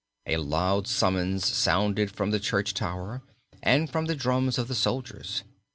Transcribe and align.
A 0.25 0.37
loud 0.37 0.87
summons 0.87 1.45
sounded 1.45 2.09
from 2.09 2.31
the 2.31 2.39
church 2.39 2.73
tower 2.73 3.21
and 3.61 3.87
from 3.87 4.05
the 4.07 4.15
drums 4.15 4.57
of 4.57 4.67
the 4.67 4.73
soldiers. 4.73 5.43